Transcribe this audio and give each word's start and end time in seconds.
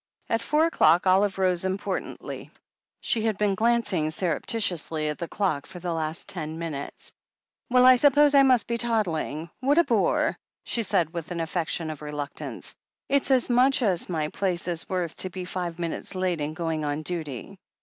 At 0.29 0.41
four 0.41 0.65
o'clock 0.65 1.05
Olive 1.05 1.37
rose 1.37 1.63
importantly. 1.63 2.49
She 3.01 3.21
had 3.25 3.37
been 3.37 3.53
glancing 3.53 4.09
surreptitiously 4.09 5.07
at 5.09 5.19
the 5.19 5.27
clock 5.27 5.67
for 5.67 5.77
the 5.77 5.93
last 5.93 6.27
ten 6.27 6.57
minutes. 6.57 7.13
"Well, 7.69 7.85
I 7.85 7.97
suppose 7.97 8.33
I 8.33 8.41
must 8.41 8.65
be 8.65 8.77
toddling. 8.79 9.51
What 9.59 9.77
a 9.77 9.83
bore!" 9.83 10.39
she 10.63 10.81
said 10.81 11.13
with 11.13 11.29
an 11.29 11.39
affectation 11.39 11.91
of 11.91 12.01
reluctance. 12.01 12.73
"It's 13.09 13.29
as 13.29 13.47
much 13.47 13.83
as 13.83 14.09
my 14.09 14.29
place 14.29 14.67
is 14.67 14.89
worth 14.89 15.17
to 15.17 15.29
be 15.29 15.45
five 15.45 15.77
minutes 15.77 16.15
late 16.15 16.41
in 16.41 16.55
going 16.55 16.83
on 16.83 17.03
duty." 17.03 17.59